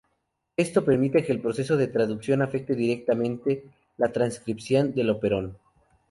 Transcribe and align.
Esto 0.57 0.83
permite 0.83 1.23
que 1.23 1.31
el 1.31 1.41
proceso 1.41 1.77
de 1.77 1.85
traducción 1.85 2.41
afecte 2.41 2.73
directamente 2.73 3.65
la 3.97 4.11
transcripción 4.11 4.95
del 4.95 5.11
operón. 5.11 5.59